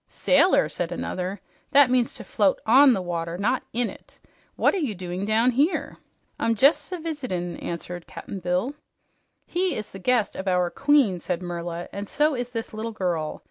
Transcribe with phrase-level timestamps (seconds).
[0.09, 1.41] "Sailor!" said another.
[1.73, 4.17] "That means to float on the water not IN it.
[4.55, 5.97] What are you doing down here?"
[6.39, 8.73] "I'm jes' a visitin'," answered Cap'n Bill.
[9.45, 13.39] "He is the guest of our queen," said Merla, "and so is this little girl.